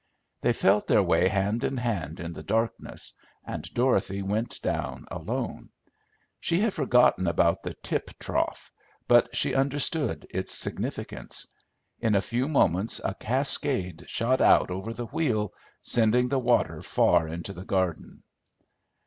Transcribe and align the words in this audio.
They 0.41 0.51
felt 0.51 0.87
their 0.87 1.03
way 1.03 1.27
hand 1.27 1.63
in 1.63 1.77
hand 1.77 2.19
in 2.19 2.33
the 2.33 2.41
darkness, 2.41 3.13
and 3.45 3.63
Dorothy 3.75 4.23
went 4.23 4.59
down 4.63 5.05
alone. 5.11 5.69
She 6.39 6.59
had 6.61 6.73
forgotten 6.73 7.27
about 7.27 7.61
the 7.61 7.75
"tip 7.75 8.09
trough," 8.17 8.71
but 9.07 9.35
she 9.37 9.53
understood 9.53 10.25
its 10.31 10.55
significance. 10.57 11.53
In 11.99 12.15
a 12.15 12.19
few 12.21 12.47
moments 12.47 12.99
a 13.05 13.13
cascade 13.13 14.05
shot 14.09 14.41
out 14.41 14.71
over 14.71 14.91
the 14.91 15.05
wheel, 15.05 15.53
sending 15.83 16.29
the 16.29 16.39
water 16.39 16.81
far 16.81 17.27
into 17.27 17.53
the 17.53 17.63
garden. 17.63 18.23